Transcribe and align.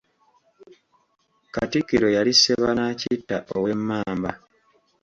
Katikkiro 1.53 2.07
yali 2.15 2.33
Sebanaakitta 2.41 3.35
ow'Emmamba. 3.55 4.31